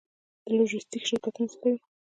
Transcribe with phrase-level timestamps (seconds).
[0.45, 1.77] د لوژستیک شرکتونه څه کوي؟